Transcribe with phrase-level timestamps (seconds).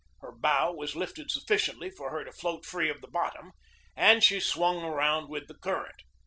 [0.21, 3.51] Her bow was lifted sufficiently for her to float free of the bottom,
[3.95, 6.01] and she swung around with the current.